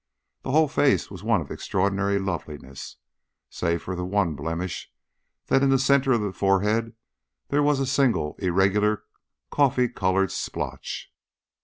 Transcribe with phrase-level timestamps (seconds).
[0.41, 2.97] The whole face was one of extraordinary loveliness,
[3.51, 4.91] save for the one blemish
[5.45, 6.95] that in the centre of the forehead
[7.49, 9.03] there was a single irregular,
[9.51, 11.13] coffee coloured splotch.